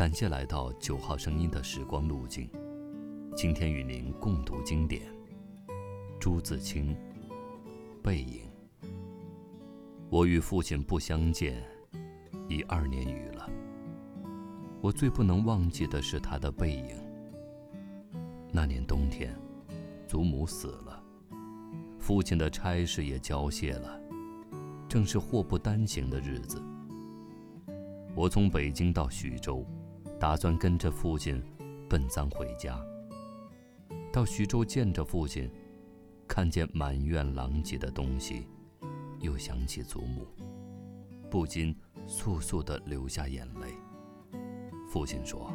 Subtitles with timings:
[0.00, 2.48] 感谢来到九号声音的时光路径，
[3.36, 5.02] 今天与您共读经典。
[6.18, 6.96] 朱自清
[8.02, 8.40] 《背影》。
[10.08, 11.62] 我与父亲不相见，
[12.48, 13.46] 已二年余了。
[14.80, 16.96] 我最不能忘记的是他的背影。
[18.50, 19.38] 那年冬天，
[20.08, 21.04] 祖母死了，
[21.98, 24.00] 父亲的差事也交卸了，
[24.88, 26.58] 正是祸不单行的日子。
[28.14, 29.62] 我从北京到徐州。
[30.20, 31.42] 打算跟着父亲
[31.88, 32.78] 奔丧回家。
[34.12, 35.50] 到徐州见着父亲，
[36.28, 38.46] 看见满院狼藉的东西，
[39.20, 40.26] 又想起祖母，
[41.30, 41.74] 不禁
[42.06, 43.72] 簌簌地流下眼泪。
[44.92, 45.50] 父亲说：“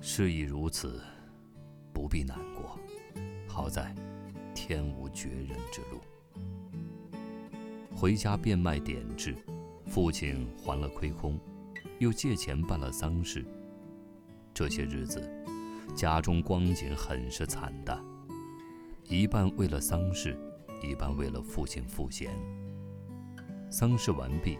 [0.00, 1.02] 事已如此，
[1.92, 2.78] 不必难过。
[3.48, 3.92] 好在
[4.54, 6.00] 天无绝人之路。”
[7.96, 9.34] 回家变卖典质，
[9.86, 11.36] 父亲还了亏空。
[12.00, 13.44] 又借钱办了丧事。
[14.54, 15.22] 这些日子，
[15.94, 18.02] 家中光景很是惨淡，
[19.04, 20.34] 一半为了丧事，
[20.82, 22.30] 一半为了父亲赋闲。
[23.70, 24.58] 丧事完毕，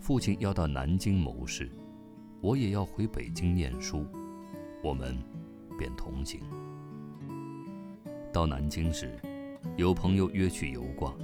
[0.00, 1.70] 父亲要到南京谋事，
[2.40, 4.04] 我也要回北京念书，
[4.82, 5.16] 我们
[5.78, 6.40] 便同行。
[8.32, 9.16] 到南京时，
[9.76, 11.16] 有朋友约去游逛，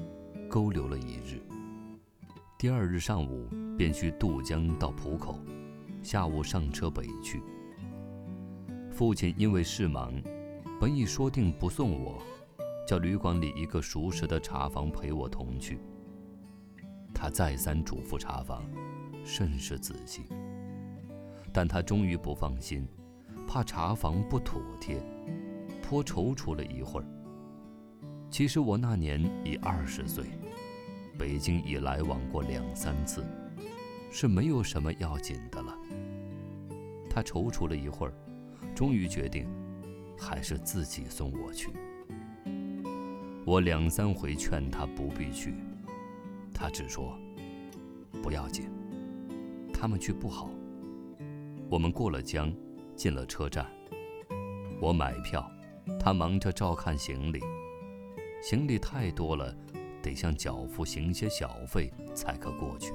[0.49, 1.43] 勾留了一日。
[2.57, 3.49] 第二日上午
[3.81, 5.39] 便需渡江到浦口，
[6.03, 7.43] 下午上车北去。
[8.91, 10.13] 父亲因为事忙，
[10.79, 12.23] 本已说定不送我，
[12.87, 15.79] 叫旅馆里一个熟识的茶房陪我同去。
[17.15, 18.71] 他再三嘱咐茶房，
[19.25, 20.25] 甚是仔细。
[21.51, 22.87] 但他终于不放心，
[23.49, 25.03] 怕茶房不妥帖，
[25.81, 27.07] 颇踌躇了一会儿。
[28.31, 30.27] 其实我那年已二十岁。
[31.19, 33.25] 北京已来往过两三次，
[34.11, 35.77] 是没有什么要紧的了。
[37.09, 38.13] 他踌躇了一会儿，
[38.75, 39.49] 终于决定，
[40.19, 41.71] 还是自己送我去。
[43.47, 45.55] 我两三回劝他不必去，
[46.53, 47.17] 他只说
[48.23, 48.71] 不要紧，
[49.73, 50.51] 他们去不好。
[51.69, 52.53] 我们过了江，
[52.97, 53.67] 进了车站，
[54.81, 55.51] 我买票，
[55.99, 57.41] 他忙着照看行李，
[58.43, 59.55] 行李太多了。
[60.03, 62.95] 得向脚夫行些小费才可过去，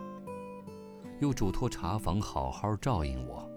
[1.21, 3.47] 又嘱托茶房好好照应我。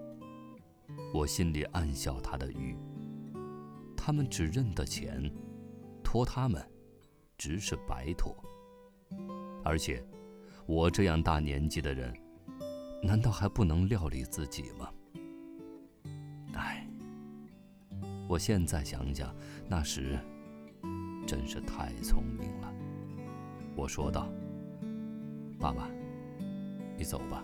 [1.11, 2.77] 我心里暗笑他的愚。
[3.97, 5.29] 他们只认得钱，
[6.03, 6.63] 托他们，
[7.39, 8.35] 只是白托。
[9.63, 10.05] 而且，
[10.67, 12.13] 我这样大年纪的人，
[13.01, 14.91] 难道还不能料理自己吗？
[16.53, 16.87] 唉，
[18.27, 19.35] 我现在想想，
[19.67, 20.17] 那时。
[21.27, 22.71] 真是太聪明了，
[23.75, 24.31] 我说道
[25.59, 25.89] ：“爸爸，
[26.95, 27.43] 你走吧。”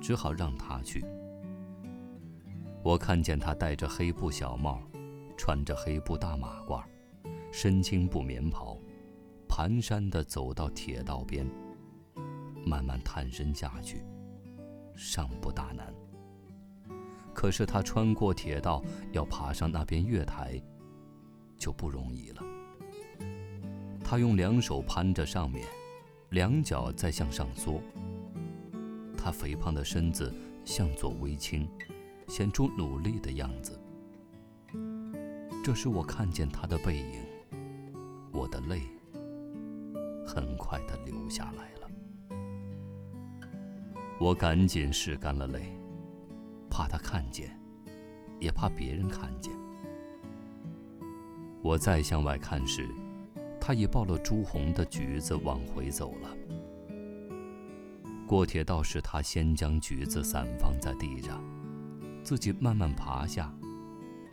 [0.00, 1.04] 只好让他去。
[2.82, 4.80] 我看见他戴着黑布小帽，
[5.36, 6.82] 穿着黑布大马褂，
[7.52, 8.78] 深青布棉袍，
[9.48, 11.46] 蹒跚地走到铁道边，
[12.64, 14.04] 慢慢探身下去，
[14.94, 15.92] 尚不大难。
[17.34, 20.60] 可是他穿过铁道，要爬上那边月台。
[21.58, 22.42] 就不容易了。
[24.04, 25.66] 他用两手攀着上面，
[26.30, 27.82] 两脚再向上缩。
[29.28, 30.32] 他肥胖的身子
[30.64, 31.68] 向左微倾，
[32.28, 33.78] 显出努力的样子。
[35.62, 37.20] 这时我看见他的背影，
[38.32, 38.80] 我的泪
[40.26, 41.90] 很快的流下来了。
[44.18, 45.78] 我赶紧拭干了泪，
[46.70, 47.54] 怕他看见，
[48.40, 49.52] 也怕别人看见。
[51.60, 52.88] 我再向外看时，
[53.60, 56.34] 他已抱了朱红的橘子往回走了。
[58.28, 61.42] 过铁道时，他先将橘子散放在地上，
[62.22, 63.50] 自己慢慢爬下，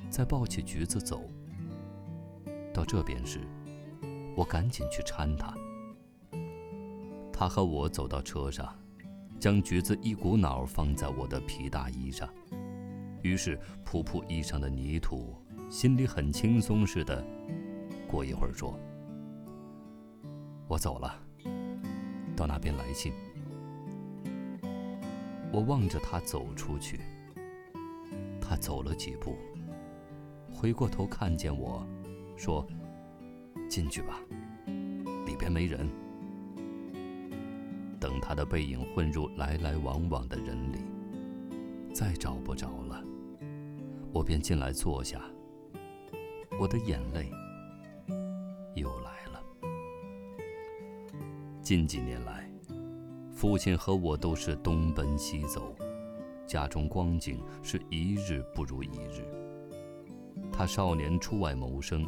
[0.10, 1.24] 再抱起橘子走。
[2.74, 3.40] 到这边时，
[4.36, 5.54] 我赶紧去搀他。
[7.32, 8.68] 他和我走到车上，
[9.40, 12.28] 将橘子一股脑放在我的皮大衣上，
[13.22, 15.34] 于是扑扑衣上的泥土，
[15.70, 17.26] 心里很轻松似的。
[18.10, 18.78] 过一会儿说
[20.68, 21.18] ：“我走了，
[22.36, 23.14] 到那边来信。”
[25.56, 27.00] 我望着他走出去，
[28.42, 29.38] 他走了几步，
[30.54, 31.88] 回过头看见我，
[32.36, 32.68] 说
[33.70, 34.20] ：“进去吧，
[35.26, 35.90] 里边没人。”
[38.02, 40.80] 等他的背影混入来来往往的人里，
[41.94, 43.02] 再找不着了，
[44.12, 45.22] 我便进来坐下。
[46.60, 47.32] 我的眼泪
[48.76, 49.42] 又来了。
[51.62, 52.45] 近几年来，
[53.36, 55.76] 父亲和我都是东奔西走，
[56.48, 59.28] 家中光景是一日不如一日。
[60.52, 62.08] 他少年出外谋生，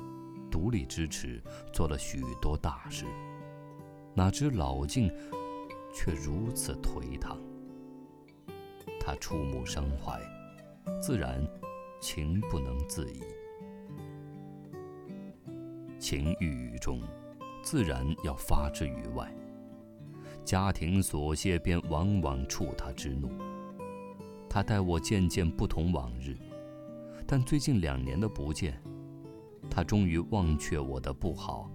[0.49, 1.43] 独立支持，
[1.73, 3.05] 做了许多大事，
[4.15, 5.11] 哪知老境。
[5.93, 7.39] 却如此颓唐，
[8.99, 10.21] 他触目伤怀，
[11.01, 11.43] 自然
[11.99, 13.23] 情不能自已。
[15.97, 17.01] 情郁于中，
[17.63, 19.33] 自然要发之于外。
[20.47, 23.29] 家庭琐屑便往往触他之怒。
[24.49, 26.37] 他待我渐渐不同往日，
[27.27, 28.81] 但最近两年的不见，
[29.69, 31.69] 他终于忘却我的不好，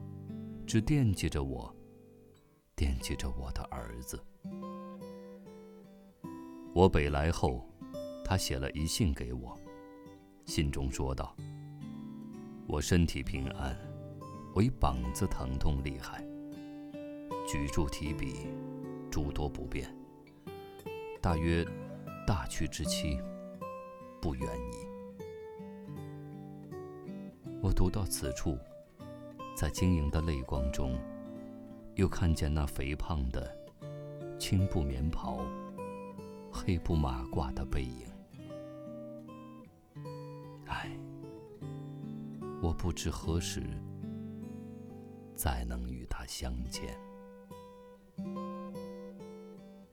[0.67, 1.71] 只惦记着我。
[2.75, 4.19] 惦记着我的儿子。
[6.73, 7.69] 我北来后，
[8.25, 9.55] 他写了一信给我，
[10.47, 11.37] 信中说道
[12.67, 13.79] ：“我身体平安，
[14.55, 16.27] 唯膀子疼痛厉害，
[17.53, 18.47] 举箸提笔
[19.11, 19.95] 诸多不便，
[21.21, 21.63] 大约
[22.27, 23.21] 大去之期
[24.23, 24.89] 不远矣。”
[27.61, 28.57] 我读到此处，
[29.55, 30.99] 在晶莹的泪光中。
[31.97, 33.55] 又看见那肥胖的
[34.39, 35.45] 青布棉袍、
[36.51, 38.07] 黑布马褂的背影。
[40.65, 40.91] 唉，
[42.63, 43.63] 我不知何时
[45.35, 46.99] 再能与他相见。